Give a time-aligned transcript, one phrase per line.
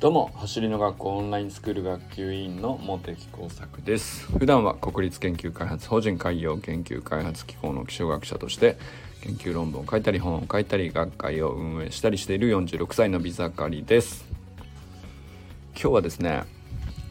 [0.00, 4.26] どうも走りの学校オンラインスクール学級委員の茂木耕作です。
[4.26, 8.78] 普段は国立研究開発法人海洋研究開発機構の気象学者として
[9.22, 14.24] 研究論文を書いたり本を書いたり学会を運営したりしている46歳のビザカリです。
[15.72, 16.44] 今日はですね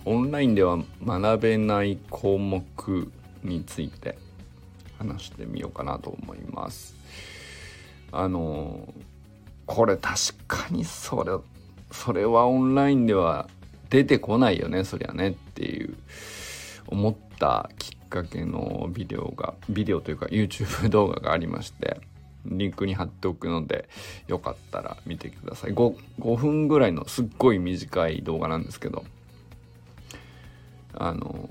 [0.05, 3.11] オンラインでは学べない項目
[3.43, 4.17] について
[4.97, 6.95] 話してみようかなと思います。
[8.13, 8.87] あの
[9.65, 10.15] これ確
[10.47, 11.56] かにそれ
[11.91, 13.47] それはオンラインでは
[13.89, 15.95] 出てこないよねそりゃねっていう
[16.87, 21.99] 思ったきっかけのビデオがビデオというか YouTube 動画がありまして
[22.45, 23.89] リンクに貼っておくので
[24.27, 25.73] よかったら見てください。
[25.73, 29.03] 5, 5分ぐらいのすっごい短い動画なんですけど
[30.93, 31.49] あの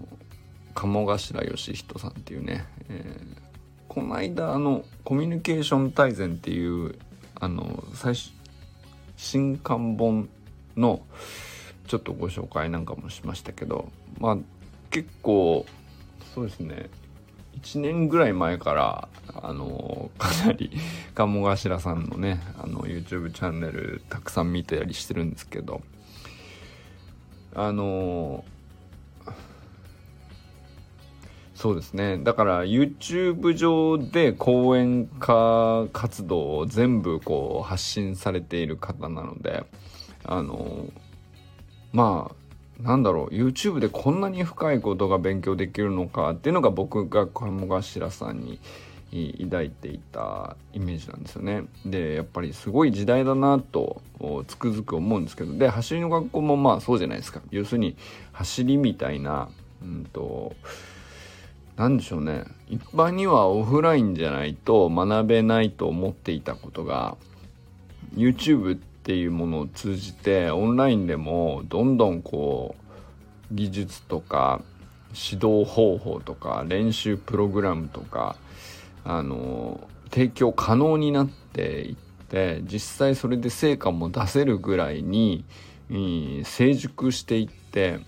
[0.74, 3.40] 鴨頭義人さんっていうね、えー、
[3.88, 6.98] この間あのコミュニケーション大全っていう
[7.34, 8.32] あの最初
[9.16, 10.28] 新刊本
[10.76, 11.02] の
[11.86, 14.38] ちょっとご紹介なんかもしましたけどまあ
[14.90, 15.66] 結構
[16.34, 16.90] そうですね。
[17.62, 19.08] 1年ぐらい前から
[19.42, 20.70] あのかなり
[21.14, 25.80] 鴨頭さんのねあの YouTube チャンネルたくさん見てたりしてるんですけど
[27.54, 28.44] あの
[31.56, 39.64] そうですねだから YouTube 上で講演家活動を全部こう発信されている方なので
[40.24, 40.86] あの
[41.92, 48.60] まあなんだろう YouTube でこんなに深いことが勉強できるのかっていうのが僕が鴨頭さんに
[49.44, 51.64] 抱いていたイメージなんですよね。
[51.86, 54.02] でやっぱりすごい時代だなと
[54.46, 57.96] つくづく思うんですけどで走りの学校もまあそうじゃないですか要するに
[58.32, 59.48] 走りみたいな
[59.82, 60.54] うんと
[61.76, 62.44] 何でしょうね。
[62.68, 67.16] 一般にはオフラインじゃないと学べないと思っていたことが
[68.14, 72.74] YouTube っていうものを通じてオンラインでもどんどんこ
[73.50, 74.62] う技術とか
[75.14, 78.36] 指導方法とか練習プログラムとか
[79.04, 79.80] あの
[80.10, 81.96] 提供可能になっていっ
[82.28, 85.44] て実際それで成果も出せるぐらいに、
[86.44, 88.00] 成熟していって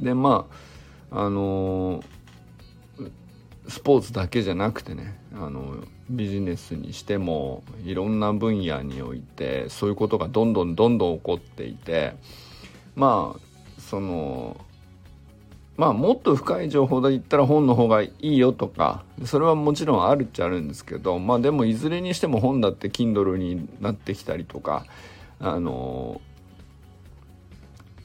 [0.00, 0.46] でま
[1.10, 2.02] ああの
[3.72, 5.76] スポーツだけじゃなくてねあの
[6.10, 12.14] ビジネスにしてもいろんな分野においてそういうことがどんどんどんどん起こっていて
[12.94, 14.60] まあその
[15.78, 24.84] まあもっと深い情報で言ったら本の方がいいよとかそれはもちろんあるっちゃあるんですけどまあでもいずれにしても本だって Kindle になってきたりとか
[25.40, 26.20] あの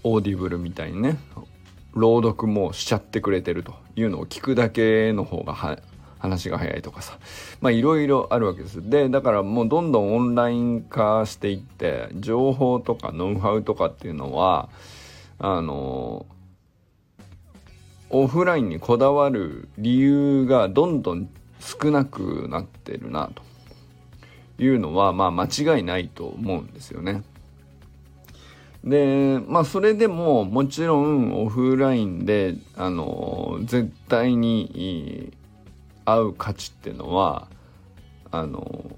[0.05, 1.17] オーディブルみたいにね
[1.97, 5.53] 朗読もしちゃってくれてるというのを聞くだけの方が
[6.19, 7.18] 話が早いとかさ
[7.62, 14.69] まあいろいろあるわけですでだからもうどんどんオンライン化していって情報とかノウハウとかっていうのは
[15.40, 16.25] あの
[18.09, 21.29] オフラインにこだわる理由がどんどん
[21.59, 27.24] 少なくなってるなというのはまあ間違いないと思うんですよね。
[28.88, 35.34] でまあそれでももちろんオフラインであの絶対に
[36.06, 37.47] 合う価値っていうのは
[38.31, 38.92] あの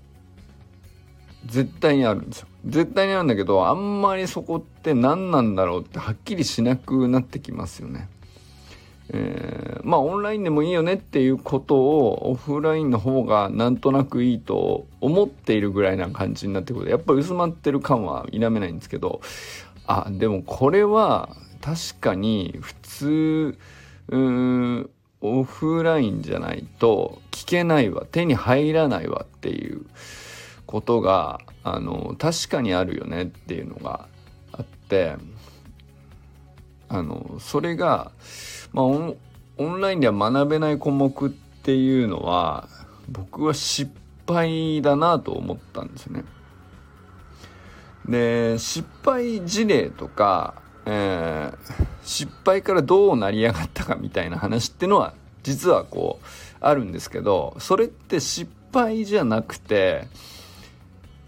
[1.46, 8.10] 絶対にあるんですよ絶対にあるんだけどあんまりそこって何なんだろうってはっきりしなくなってきますよね。
[9.12, 19.22] えー、まあオンラインでもいいよねっていうことをオフラインの方がなんとなくいいと思っているぐらいな感じになってくるとやっぱり薄まってる感は否めないんですけど
[19.92, 23.58] あでもこれは確かに普通
[24.10, 24.90] うん
[25.20, 29.82] オフラインじゃないと聞けないわ手に入らないわっていう
[30.68, 34.08] ことがあの確かにあるよねっていうのが
[34.52, 35.16] あって
[36.88, 38.12] あのそれが、
[38.72, 39.18] まあ、オン
[39.58, 42.70] オンラインでは学べない項目っていうのは
[43.10, 43.92] 僕は失
[44.28, 46.24] 敗だなと思ったんですよね。
[48.08, 50.56] で失敗事例とか、
[50.86, 55.14] えー、失敗からどう成り上がったかみたいな話っていうのは
[55.44, 56.26] 実はこう
[56.60, 60.08] あるんですけどそれって失敗じゃなくて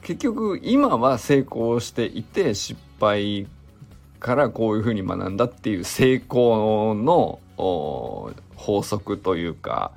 [0.02, 3.48] 結局今は成功していて失敗
[4.20, 7.40] からこういうふうに学んだっていう成功の
[8.56, 9.92] 法則というか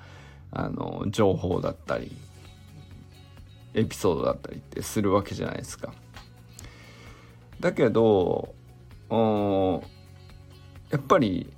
[0.50, 2.14] あの情報だったり
[3.74, 5.92] エピソードだったりってするわけじゃないですか。
[7.64, 8.54] だけど
[10.90, 11.50] やっぱり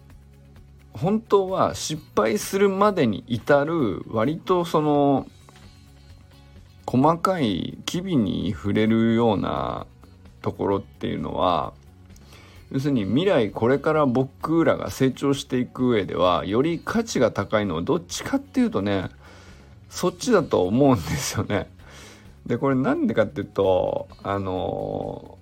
[0.93, 5.27] 本当は失敗するまでに至る割とその
[6.87, 9.89] 細かい機微に触れるような
[10.43, 11.73] ところっていうのは
[12.71, 19.09] 要するに未来これから僕らが成長していく上ではより価値が高いのはどっちかっていうとね
[19.91, 21.69] そっちだと思うんですよね。
[22.47, 25.37] でこれなんでかっていうとあの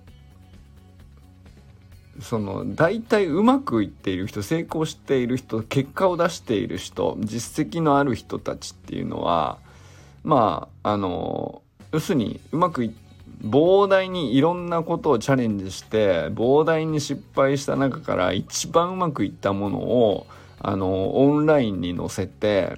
[2.21, 9.57] その大体うまくいっている人成功している人結果を出している人実績のある人たちっていうのは
[10.23, 12.95] まああの要するにうまくい
[13.43, 20.25] 膨大にいろんなことをチャレンジして膨大に失敗した中から一番うまくいったものを
[20.59, 22.77] あのオンラインに載せて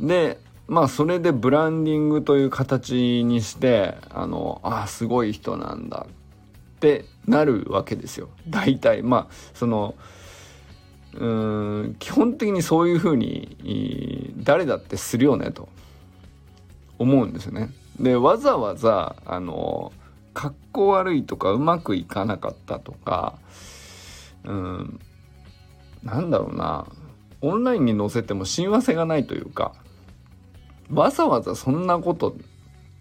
[0.00, 0.38] で
[0.68, 6.06] まあそれでブランディングという形にしてあのあすごい人なんだ
[6.76, 8.28] ってなるわけですよ。
[8.48, 9.02] 大体。
[9.02, 9.94] まあその
[11.14, 15.68] うん基本的にそういうふうに誰だってするよねと。
[16.98, 17.70] 思うんですよね。
[18.00, 19.92] でわざわざあの
[20.34, 23.38] かっこ悪いとかうまくいかなかったとか
[24.44, 25.00] うん
[26.02, 26.86] なんだろうな。
[27.42, 29.74] オンラインに載せても親和性がないというか
[30.90, 32.34] わざわざそんなこと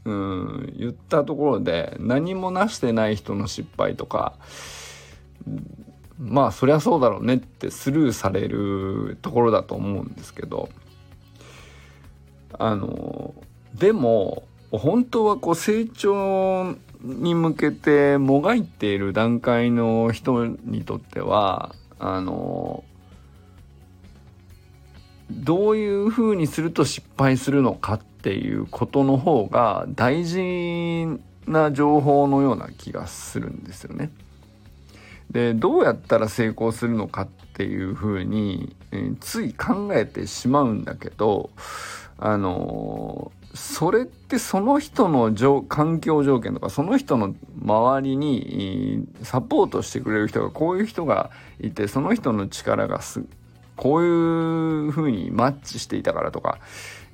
[0.06, 4.36] うん言ったところで何もなしてない人の失敗とか
[6.19, 10.69] まあそりゃそうだろうねってスルーされるところだと思うんですけど
[12.54, 13.34] あの
[13.74, 22.84] でも本当はこう成長に向けてもがいている段階の人にとってはあの
[25.31, 31.06] どういうふうにすると失敗するのかっていうことの方が大事
[31.45, 34.10] な情報のような気がするんですよね。
[35.30, 41.51] でどうやったら成功するのかっていうふうに、えー、つい考えてしまうんだけど
[42.18, 45.31] あのー、それってその人の
[45.68, 51.30] 環境条件とかその人の周りにサポートしてくれる人がこういう人が
[51.60, 53.24] いてその人の力がす
[53.75, 56.60] こういう風にマッチしていたからとか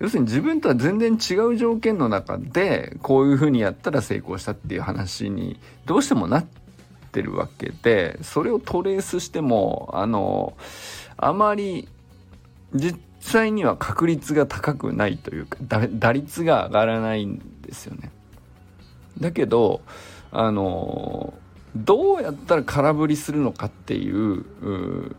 [0.02, 6.46] 要するに自分とは全然違う条件の中でこういう風にやったら成功したっていう話にどうしてもなっ
[7.12, 10.58] てるわけでそれをトレースしてもあの
[11.18, 11.88] あまり
[12.74, 15.58] 実際には確率が高くないというか
[15.92, 18.12] 打率が上がらないんですよね。
[19.20, 19.82] だけど
[20.32, 21.36] あの
[21.76, 25.16] どうやったら空振りするのかっていう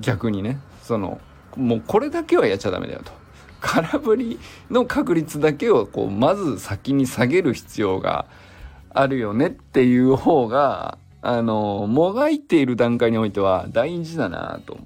[0.00, 1.18] 逆にねその
[1.56, 3.23] もうこれだけはやっちゃダメだよと
[3.64, 4.38] 空振り
[4.70, 8.26] の確率だけをこうまず先に下げる必要が
[8.90, 14.78] あるよねっていう方があのもがいている段階においては大事だなと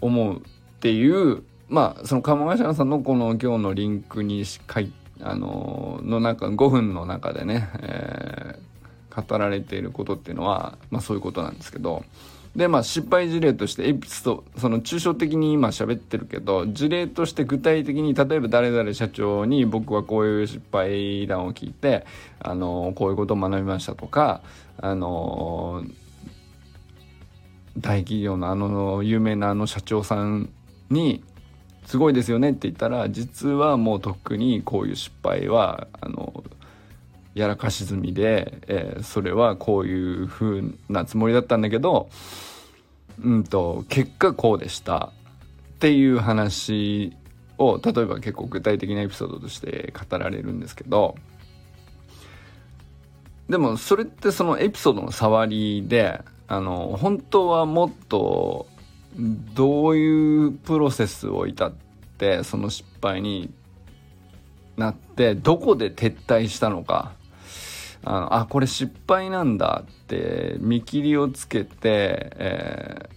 [0.00, 0.40] 思うっ
[0.78, 4.92] ていうまあその鴨頭さんのこの今日のリンクに書い
[5.22, 12.04] あのの中5分の中でね、えー、語られていることっていうのは、まあ、そういうことなんですけど
[12.56, 22.06] でまあ失敗事例としてエピソードその抽象的に今喋ってるけど事例として具体的に例えば誰々社長に僕はこういう失敗談を聞いて
[22.38, 24.40] あのこういうことを学びましたとか
[24.78, 25.84] あの
[27.78, 30.50] 大企業のあの有名なあの社長さん
[30.90, 31.24] に
[31.86, 36.44] すごいですよねって言ったら実はもうとっくにこういう失敗はあの
[37.34, 42.08] やらかし済みで、えー、それはこういう風なつもりだったんだけど、
[43.22, 45.12] うんと、結果こうでした。
[45.74, 47.12] っていう話
[47.58, 51.16] を、例えば結構具体的なエピソードとして語られるんですけど、
[53.48, 58.66] でもそれってそのエピソードの触りで、あの、本当はもっと
[59.54, 61.72] どういうプロセスを至っ
[62.18, 63.52] てその失敗に
[64.76, 67.12] なってどこで撤退したのか
[68.04, 73.08] あのあこれ失敗なんだって見切りをつけて、え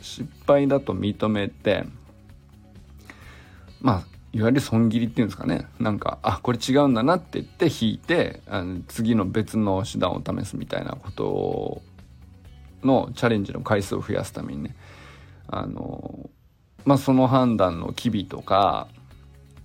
[0.00, 1.84] ー、失敗だと認めて
[3.80, 5.66] まあいわゆる損切りっていうんですかね。
[5.80, 11.82] なんかあこれ違うんだなって言って引いてあの次の別の手段を試すみたいなこと
[12.86, 14.76] のチャレンジの回数を増やすためにね。
[15.48, 16.28] あの
[16.84, 18.88] まあその判断の機微とか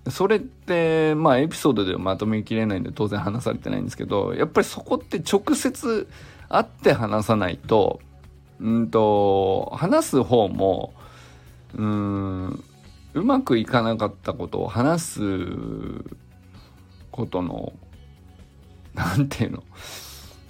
[0.08, 6.08] それってまあエピソードではまとめきれないんで当然話されてないんですけどやっぱりそこって直接
[6.48, 8.00] 会って話さないと
[8.60, 10.92] うんと話す方も
[11.74, 12.64] うん
[13.14, 15.20] うまくいかなかったことを話す
[17.10, 17.72] ことの
[18.94, 19.62] 何て言うの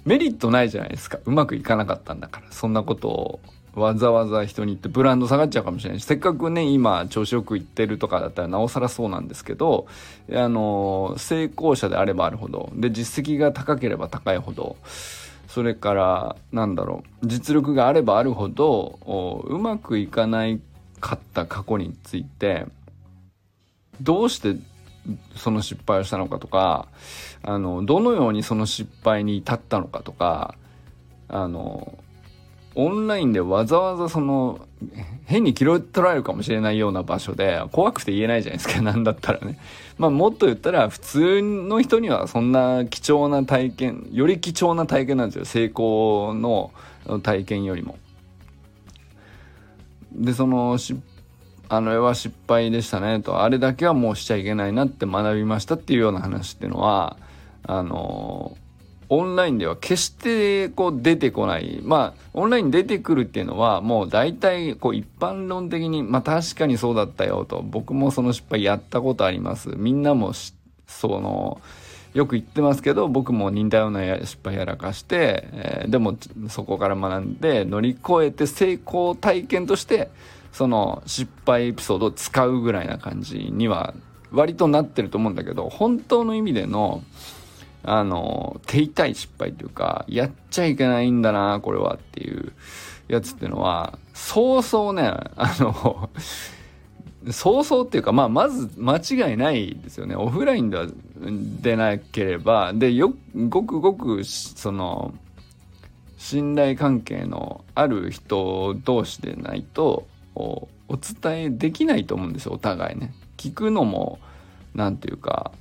[0.05, 1.19] メリットないじゃないですか。
[1.25, 3.39] うまくいかなかったんだからそんなことを
[3.75, 9.87] わざわざ人に言ってブランド下がっちゃうかもしれないしせっかくね今調子よくいってるとかだったらなおさらそうなんですけど
[10.31, 14.75] あの成功者であればあるほどで実績が高ければ高いほど
[15.47, 18.99] それからなんだろう実力があればあるほど
[19.45, 20.61] うまくいかない
[20.99, 22.65] かった過去について
[24.01, 24.55] どうして
[25.35, 26.87] その失敗をしたのかとか
[27.41, 30.55] あのどのようにその失敗に至ったのかとか
[31.27, 31.97] あの
[32.75, 34.67] オンラインでわざわざその
[35.25, 38.81] 変に拾い取られるかもしれないような場所で怖くて言えないじゃないですか。
[38.83, 39.59] なんだったらね。
[39.97, 45.45] まあもっと言ったら普通の人にはそんな貴重な体験より貴重な体験なんですよ。
[45.45, 46.71] 成功の
[47.21, 47.97] 体験よりも。
[50.11, 50.77] でその
[51.69, 53.21] あの絵は失敗でしたね。
[53.21, 53.41] と。
[53.41, 57.17] あれだけはもうしちゃいけないなって学びましたっていうような話っていうのは
[57.65, 58.57] あの
[59.15, 61.81] オンラインでは決してこう出てこない。
[61.83, 67.61] まあオンライン出てくるっていうのはもう大体こう一般論的にまあ確かにそうだったよと。
[67.61, 69.69] 僕もその失敗やったことあります。
[69.75, 70.33] みんなも
[70.87, 71.61] その
[72.13, 76.15] よく言ってますけど僕も似たような失敗やらかして、えー、でも
[76.49, 80.09] そこから学んで乗り越えて成功体験として
[80.51, 83.95] その失敗エピソードを使うぐらいな感じには
[84.31, 87.03] 割となってると思うんだけど本当の意味での
[87.83, 92.53] あの、手痛い失敗というか、やっちゃいけないんだな、これはっていう
[93.07, 95.03] やつっていうのは、そうそうね、
[95.35, 96.09] あの、
[97.31, 100.15] そうそうっていうか、まあ、まず間違いないですよね。
[100.15, 100.87] オフラインでは
[101.61, 103.13] 出なければ、で、よ、
[103.49, 105.13] ごくごく、その、
[106.17, 113.13] 信頼関係のある人同士でないと、お伝えできないと思うんですよ、お互いね。
[113.37, 114.19] 聞くのも、
[114.73, 115.51] なんていうか、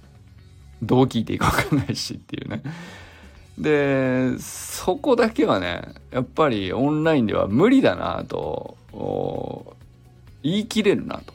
[0.82, 2.62] どう聞いていいか分かんないしっていうね。
[3.58, 8.76] で、そこだけはね、やっぱりオンラインでは無理だなと、
[10.42, 11.32] 言い切れるなと。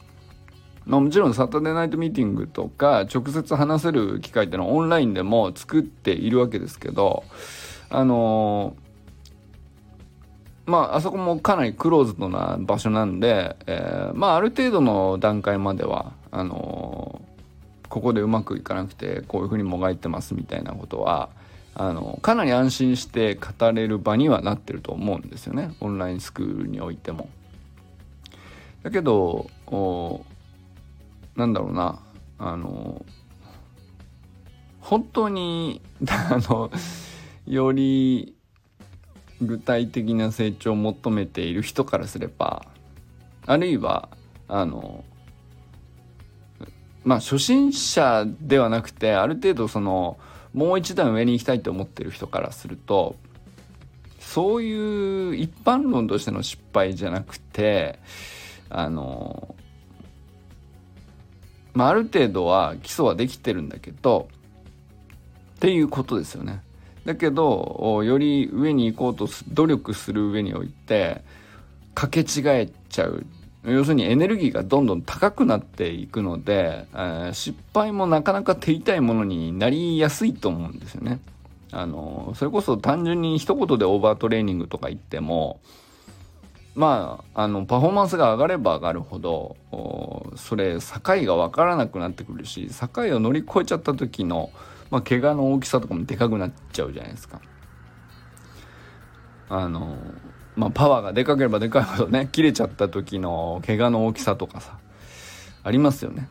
[0.86, 7.24] ま、もちろんサタデーナイトミーティングとか直接話せる機会っていうのはオンラインでも作っているわけですけど、
[7.90, 8.76] あの
[10.66, 17.22] まあ、あそこもかなりクローズドな場所なんで、えー、まあ、ある程度の段階までは、あの
[17.90, 21.30] ここでうまくいかなくてこういうふうにもがいてますみたいなことは
[21.76, 27.30] あのかなり安心して語れる場にはなってると思うんですよねオンラインスクールにおいても。
[28.84, 29.50] だけど
[31.36, 32.00] なんだろうな
[32.40, 33.06] あの
[34.80, 36.72] 本当に あの
[37.46, 38.34] より
[39.42, 42.66] 具体的な成長を求めている人からすれば
[43.46, 44.10] あるいは
[44.48, 45.04] あの
[47.08, 50.18] まあ初心者ではなくてある程度その
[50.54, 53.16] もう一段上に行きたいと思ってる人からすると
[54.20, 57.98] そういう一般論としての失敗じゃなくて
[58.70, 59.56] あの
[61.74, 64.28] まあある程度は基礎はできてるんだけど
[65.56, 66.62] っていうことですよね。
[67.06, 71.24] だけどより上に行こうと努力する上において
[71.96, 73.26] かけ違えちゃう
[73.68, 81.20] 要するにエネルギーがどんどん高くなっていくので、えー、失敗もなかなか手痛いものになりやすいと思うんですよね。
[81.72, 85.60] あのそれこそ単純に一言でオーバートレーニングとか言っても
[86.76, 89.58] まああのパフォーマンスが上がれば上がるほど
[90.38, 94.50] それ境が分からなくなってくるし境を乗り越えちゃった時の、
[94.92, 97.42] まあ、怪我の大きさとかもでかくなっちゃうじゃないですか。
[99.50, 99.98] あの
[100.58, 104.78] まあ、パワーがでかければでかいほどね切れちゃった時の怪我の大きさとかさ
[105.64, 106.28] ありますよね。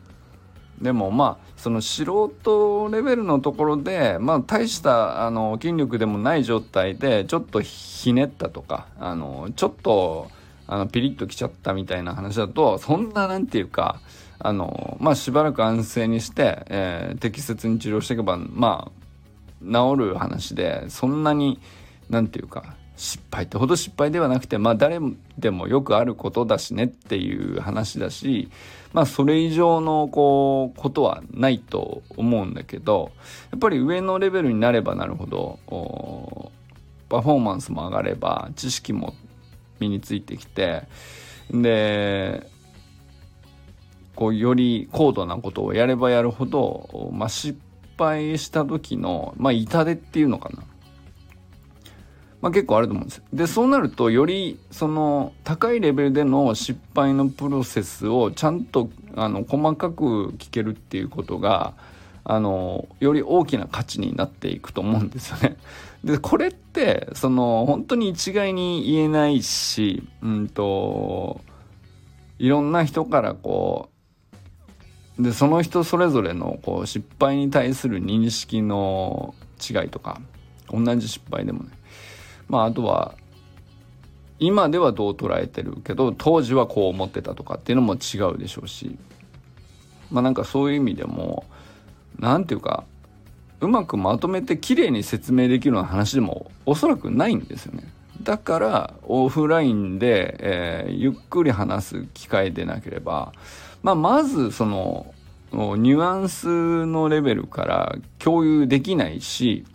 [0.81, 10.29] でもまあその素人レベルのところでまあ大したあの筋力でもない状態でちょっとひねったとかあのちょっと
[10.67, 14.01] あのピリッときちゃったみたいな話だとそんななんていうか
[14.37, 21.59] あのまあしばらく安静にして、えー、適切に治療していけばまあ治る話でそんなに
[22.09, 24.99] なんていうか失敗ってほど失敗ではなくてまあ誰
[25.37, 28.49] でもよくあることだしねっていう話だし
[28.91, 33.11] まあそれ以上のこうことはないと思うんだけど
[33.51, 35.59] やっぱり上のレベルになればなるほど
[37.07, 39.13] パフォーマンスも上がれば知識も
[39.79, 40.83] 身についてきて
[41.51, 42.49] で
[44.15, 47.57] こうより高度なことをやればやるほど、まあ、失
[47.99, 50.63] 敗した時の、まあ、痛手っていうのかな。
[52.47, 53.23] まあ、結構あると思うんですよ。
[53.33, 61.73] でそうなるとよりその高いレベルでの失敗のプロセスをちゃんとあの細かく聞けるっていうことが
[62.23, 65.57] あのより大きな価値になっていくと思うんですよね。
[66.05, 71.41] でこれってその本当に一概に言えないし、うんと
[72.39, 73.89] いろんな人からこ
[75.19, 80.21] うでその人それぞれのこう失敗に対する認識の違いとか
[80.69, 81.71] 同じ失敗でもね
[82.47, 83.13] まああとは
[84.39, 88.97] 今ではどう捉えてるけど当時はこう思ってたとかっていうのも違うでしょうし
[90.11, 91.45] まあなんかそういう意味でも
[92.19, 92.83] 何ていうか
[93.59, 97.83] うまくまとめて綺麗に説明できるような話でもおそらくないんですよね。
[98.21, 103.31] だからオフラインで、えー、ゆっくり話す機会でなければ、
[103.83, 105.13] まあ、まずその
[105.51, 109.65] ニュアンスのレベルから共有できないし、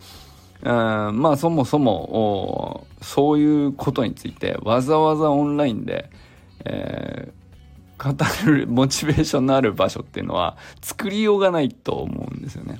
[0.63, 6.09] うん、まあそもそもそういうことについてわざわざオンラインで、
[6.63, 12.79] えー、語るモチベーションのある場所っていうのは作りようがないと思うんですよね。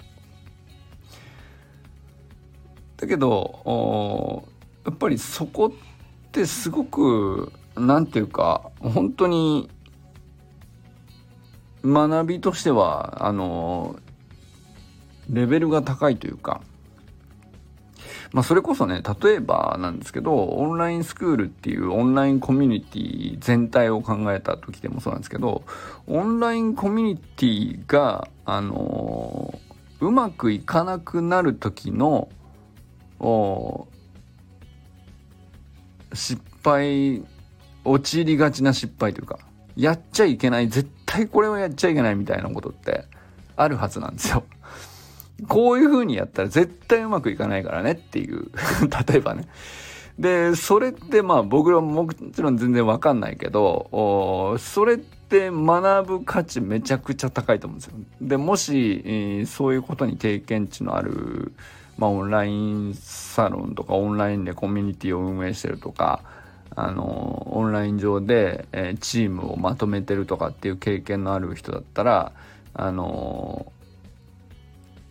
[2.95, 4.45] だけど
[4.85, 9.69] やっぱりそこってすごく何て言うか本当に
[11.83, 13.97] 学びとしてはあの
[15.29, 16.61] レベルが高いというか
[18.33, 25.63] まあそれこそね例えばなんですけどオンラインスクールっていうオンラインコミュニティ全体を考えた時でもそうなんですけど
[26.07, 29.59] オンラインコミュニティがあの
[29.99, 32.27] うまくいかなくなる時の
[36.13, 37.23] 失敗
[37.85, 39.39] 陥りがちな失敗というか
[39.75, 43.05] やっちゃいけない絶対これをやっちゃいけないみたいなことって
[43.55, 44.43] あるはずなんですよ。
[45.47, 48.51] こういう風にやったら絶対うまくいかないからねっていう
[49.07, 49.47] 例えばね。
[50.19, 57.95] で、それってまあ僕らももちろん全然わかんないけど、それって学ぶ価値めちゃくちゃ高いと思うんですよ。
[58.21, 61.53] で、もし、えー、そういうことに経験値のある
[61.97, 66.21] まあ、オンラインサロンとかオンラインでコミュニティを運営してるとか
[66.75, 72.31] あのオンライン上で、えー、チームをまとめてるとかっていう経験のある人だったら
[72.73, 73.71] あの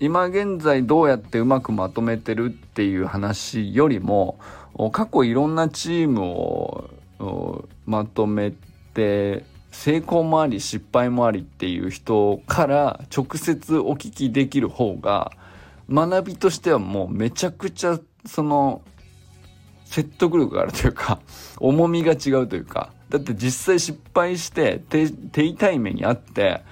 [0.03, 4.37] 今現在どうやってうまくまとめてるっていう話よりも
[4.91, 8.53] 過去いろんなチームをまとめ
[8.95, 15.31] て成功もあり失敗もありっていう人から直接お聞きできる方が
[15.89, 18.83] 学びとしてはもうめちゃくちゃその
[19.85, 21.21] 説得力があるというか
[21.59, 22.93] 重みが違うというか。
[23.09, 26.63] だって実際失敗して手痛い目にあって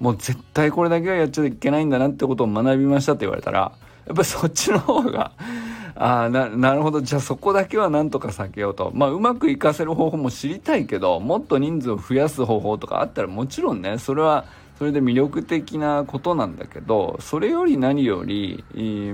[0.00, 3.72] もう絶対これだけはやっちゃいけないんだなってことを学びましたって言われたら
[4.06, 5.32] やっぱりそっちの方が
[5.98, 7.00] ああななるほど。
[7.00, 8.90] じゃあそこだけはなんとか避けようと。
[8.94, 14.44] まあうまくいかせる方法も知りたいけどもっと人数を増やす方法とかあったらもちろんねそれは
[14.78, 18.62] それで魅力的なことなんだけどそれより何より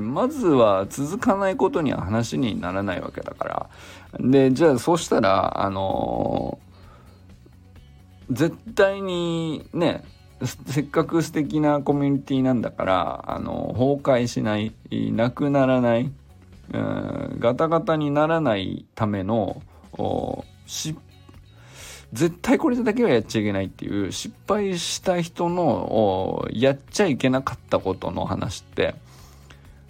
[0.00, 3.70] まずは続かないことには話にならないわけだから。
[4.18, 10.02] でじゃあそうしたらあのー、絶対にね
[10.44, 14.72] せっかく素敵なコミュニティなんだからあの崩壊しない
[15.12, 16.10] なくならない、
[16.72, 19.62] うん、ガタガタにならないための
[20.66, 20.98] 失
[22.12, 28.94] 絶対これだけはやっちゃいけないっていう失敗した人のやっちゃいけなかったことの話って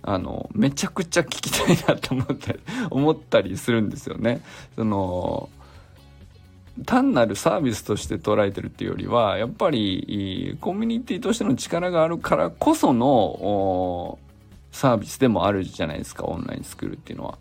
[0.03, 2.61] あのめちゃくちゃ聞きたいなと思ったり
[2.91, 4.41] 思ったりするんですよね。
[4.77, 5.49] その
[6.87, 14.19] 単なるサービスとして捉えてるっていうよりはやっぱりコミュニティとしての力があるからこその
[14.71, 17.39] サービスでもあるじゃないですかオンラインスクールっていうのは。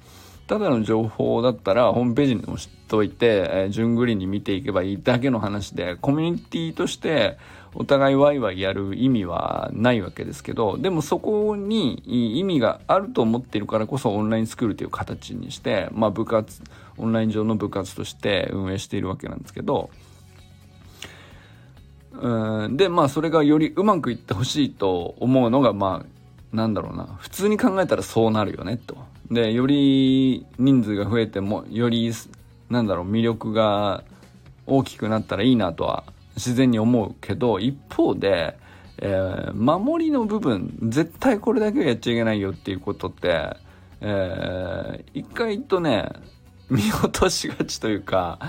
[0.48, 7.38] ただの情報だったらホームページにも知っておいて、えー、順繰りに見ていけばいいだけの話でコミュニティとして
[7.74, 12.04] お互いワイワイやる意味はないわけですけどでもそこに
[12.40, 16.62] 意味があると思っているからこそオンラインスクールという形にして、まあ、部活
[17.02, 19.90] オンライン上の部活として運営しているわけなんですけど
[22.14, 28.98] うんでまあそれがよりうまくいってほしいと思うのがまあなんだろうな普通に考えたらそうなるよねと。
[29.32, 32.12] でより人数が増えてもより
[32.70, 34.04] なんだろう魅力が
[34.68, 36.04] 大きくなったらいいなとは
[36.36, 38.58] 自然に思うけど一方で、
[38.98, 43.56] えー、守りの部分絶対これだけはやっちゃいけないよっていうことって、
[44.02, 46.10] えー、意外とね
[46.74, 48.40] 見落としがちというか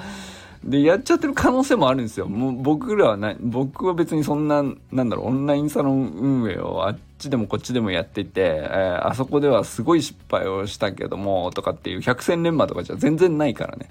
[0.64, 2.28] で、やっちゃってる可能性もあるんですよ。
[2.28, 13.90] もう僕らはな、僕は別にそんな、なんだろう、オンラインサロン運営をあっちでもこっちでもやっていて、えー、あそこではすごい失敗をしたけども、とかっていう百戦錬磨とかじゃ全然ないからね。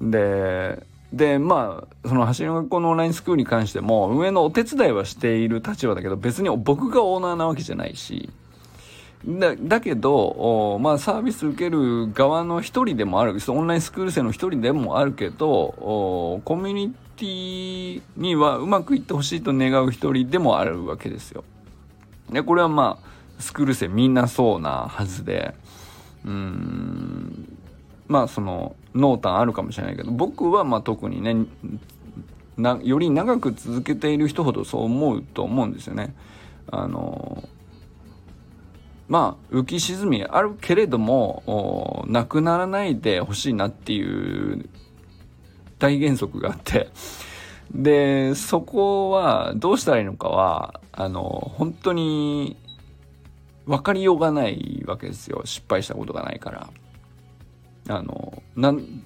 [0.00, 8.28] で、で、まあ、その走りの学校のオンラインスクールに関しても、運営のお手伝いはしている立場だけど、別に僕がオーナーなわけじゃないし、
[9.26, 21.42] だだけど、まあ、サービス受ける側の一人でもあるオンラインスクール生の一人でもあるけどコミュニティにはうまくいってほしいと願う一人でもあるわけですよ。
[22.30, 23.08] でこれはまあ
[23.40, 25.54] スクール生みんなそうなはずで
[26.24, 27.58] うん
[28.06, 31.46] まあその濃淡あるかもしれないけど僕はまあ特にね
[32.84, 36.14] より長く続けている人ほどそう思うと思うんですよね。
[36.70, 37.42] あの
[39.08, 44.68] まあ浮き沈みあるけれどもなくならないでほしいなっていう
[45.78, 46.88] 大原則があって。
[47.70, 52.56] でそこはどうしたらいいのかはあの本当に
[53.66, 55.42] 分かりようがないわけですよ。
[55.44, 56.70] 失敗したことがないから。
[57.90, 59.02] あのなん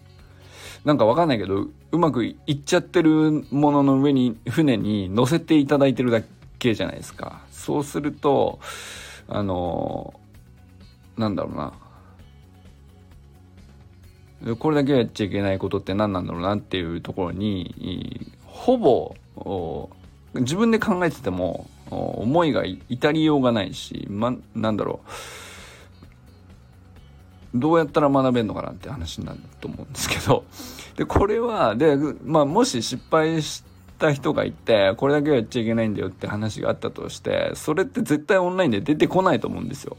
[0.85, 6.23] なんかわかんないけどうまくいっちゃってるものの上に船に乗せていただいてるだ
[6.59, 7.43] けじゃないですか。
[7.51, 8.61] そうすると
[9.29, 10.15] あの
[11.17, 11.73] なんだろうな。
[14.59, 19.15] これだけはやっちゃいけないことって何なんだろうなっていうところにほぼ
[20.35, 25.11] 自分で考えてても思いが至りようがないし、ま、なんだろう。
[27.55, 30.45] どうやったら学べるのかなって話になると思うんですけど。
[30.97, 33.63] でこれはで、まあ、もし失敗し
[34.03, 39.97] た人がいてこれだけはやっちゃいけないんだよって話があったとしてそれって絶対オンラインで出てこないと思うんですよ。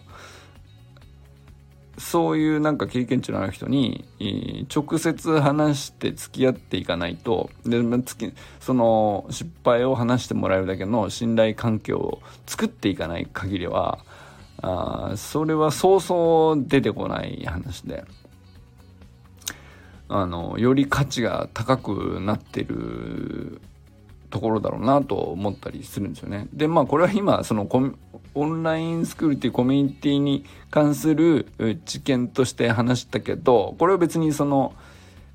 [1.98, 4.06] そういうなんか経験値のある人に
[4.76, 7.80] 直接話して付き合っていかないとで
[8.60, 14.00] その失敗を話してもらえるだけの信頼関係を作っていかない限りは
[14.62, 18.04] あそれはそうそう出てこない話で
[20.10, 23.62] あのより価値が高くなってる
[24.34, 26.48] ところだろうなと思ったりするんですよね。
[26.54, 27.70] でまあこれは今その
[28.34, 31.46] オンラインスクールっていうコミュニティに関する
[31.86, 34.74] 知見として話したけどこれは別にその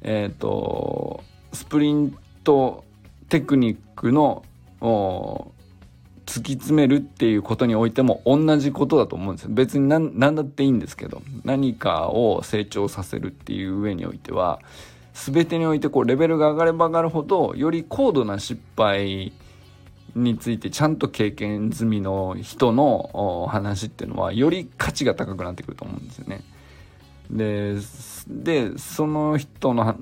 [0.02, 2.82] えっ、ー、とスプリント
[3.28, 4.42] テクニックの
[4.80, 9.50] 突き詰めるっていうことにおいても同じことだと思うんですよ。
[9.52, 14.58] 別に何何だっていいんですけど何かを成長させるっていう上においては
[15.26, 19.32] 全てにおいてこうレベルが上がれば上がるほどより高度な失敗
[20.14, 26.42] についてちゃんと経験済みの人の話っていうのはより価値が高くなってくると思うんですよね。
[27.30, 29.98] でその人の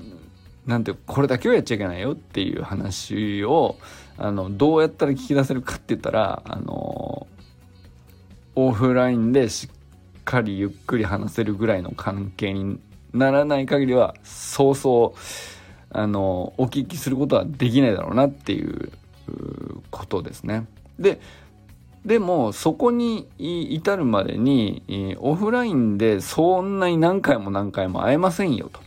[0.66, 3.76] なんてこれだけはやっちゃいけないよっていう話を
[4.18, 7.26] あのどうやったら聞き出せるかって言ったらあの
[8.54, 12.78] オフラインでしっかりゆっくり話せるぐらいの関係に
[13.16, 15.18] ならない限りはそうそう
[15.90, 18.92] あのお聞きすることはできないだろうなっていう
[19.90, 20.66] ことですね。
[20.98, 21.20] で
[22.04, 28.80] でもそこに至るまでにオフラインでそんなに何回も何回も会えませんよと。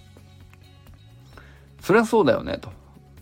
[1.81, 2.69] そりゃそうだよねと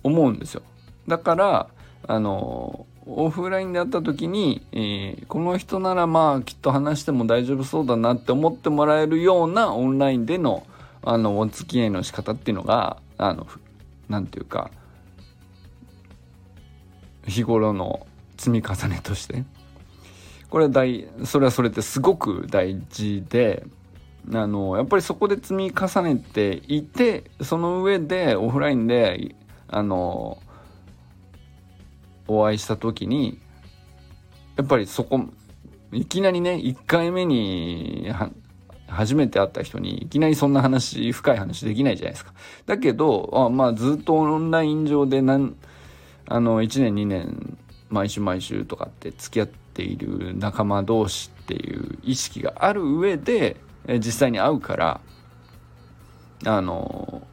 [0.03, 0.61] 思うんですよ。
[1.07, 1.67] だから
[2.07, 10.65] あのオフラインで会った時に、えー、この人ならまあきっと話しても大丈夫そうだなって思ってもらえるようなオンラインでの
[11.03, 13.47] あのお付き合いの仕方っていうのがあの
[14.09, 14.71] なていうか
[17.27, 18.07] 日頃の
[18.37, 19.43] 積み重ねとして
[20.49, 23.65] これは大それはそれってすごく大事で
[24.33, 29.35] あのやっぱりそこで積み重ねていてその上でオフラインで
[29.67, 30.37] あの
[32.27, 33.39] お会いした時に
[34.57, 35.21] やっぱりそこ
[35.91, 38.09] いきなりね1回目に
[38.87, 42.33] 初めて会った人にいきなりそんな話深い話できないじゃないですか。
[42.65, 45.55] だけどあまあずっとオンライン上でなん
[46.27, 47.57] あの1年2年
[47.89, 53.57] 毎週毎週とかって付き合っている仲間同士っていう意識がある上で
[53.99, 55.01] 実際に会うから
[56.45, 57.25] あの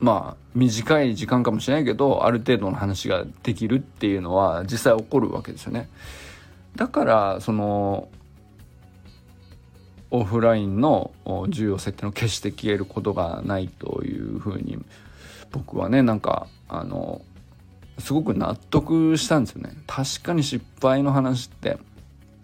[0.00, 5.88] まあ短い時間かもしれないけどある程度の話ができるっていうのは実際起こるわけですよね。
[6.76, 8.08] だからその
[10.10, 11.12] オフラインの
[11.48, 14.78] 重要性っていうのを決して消えることがないというふうに
[15.50, 17.20] 僕はねなんかあの
[17.98, 19.76] すごく納得したんですよね。
[19.86, 21.78] 確かに失敗の話って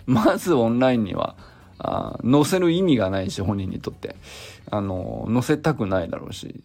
[0.07, 1.37] まずオンラインには
[1.79, 4.17] あ載せる意味がないし本人にとって
[4.71, 6.63] あの載せたくないだろうし、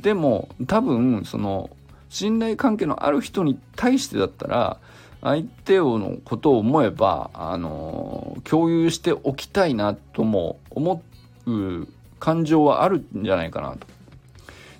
[0.00, 1.70] でも多分その
[2.10, 4.78] 信頼関係のある人に対してだったら
[5.24, 11.02] 相手をのことを思えばあの共有しておきたいなとも思
[11.46, 11.88] う
[12.20, 13.86] 感情はあるんじゃないかなと。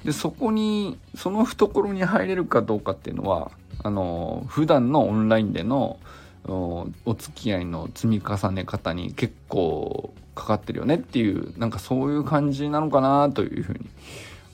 [0.04, 3.50] でそこにその懐に入れるかどうかっていうのは
[3.82, 5.98] あの普段のオンラインでの
[6.44, 13.88] お付き合いの積み重ね方に結構かかってるよねっていうなんかそういう感じなのかなというふうに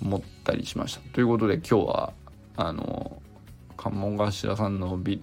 [0.02, 1.00] 思ったりしました。
[1.12, 2.12] ということで今日は
[2.56, 3.20] あの
[3.76, 5.20] 鴨頭さんのビ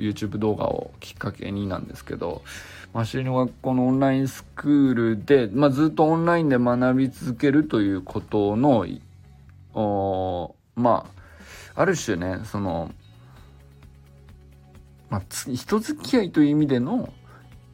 [0.00, 2.42] YouTube 動画をきっかけになんですけど
[2.92, 8.86] 走りの学校のオンラインスクールで、まあ、ずっとオンラインで学び続けるということの
[10.74, 11.06] ま
[11.74, 12.90] あある種ねその、
[15.08, 17.12] まあ、人付き合いという意味での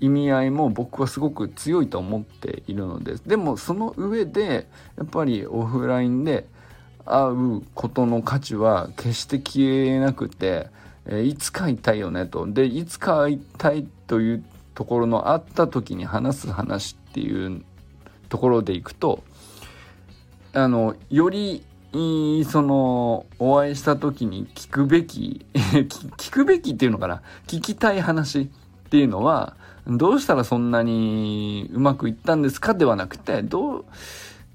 [0.00, 3.26] 意味合いも僕はすごく強いと思っているのです。
[3.26, 6.46] でもその上でやっぱりオフラインで
[7.06, 10.68] 会うことの価値は決して消えなくて、
[11.08, 12.46] えいつか会いたいよねと。
[12.46, 17.62] でいつか会いたいというところの会った時に話す話っていう
[18.28, 19.22] ところでいくと
[20.52, 27.22] あのよりそのお会いした時に聞くべき 聞くべきっていうのかな？
[27.46, 28.48] 聞きたい話っ
[28.90, 32.74] ていうのはどうしたらそんなにうまくいったんですか？
[32.74, 33.84] ではなくてどう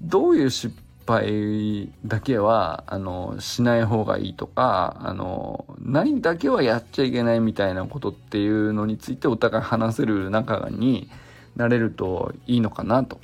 [0.02, 0.72] どういう失
[1.06, 11.08] 敗だけはあのしない方がいいとかあの何だけはやっちゃいけないみたいなことっていうのについてお互い話せる仲に
[11.56, 13.20] なれるといいのかなと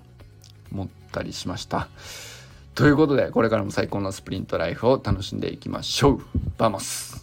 [0.72, 1.88] 思ったりしました。
[2.74, 6.20] ということでこれからも最高のスプリントライフを楽しんでいきましょう。
[6.58, 7.17] Vamos